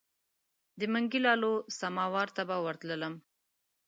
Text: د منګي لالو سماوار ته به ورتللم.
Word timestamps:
د 0.79 0.81
منګي 0.93 1.19
لالو 1.27 1.53
سماوار 1.79 2.27
ته 2.35 2.41
به 2.49 2.57
ورتللم. 2.65 3.13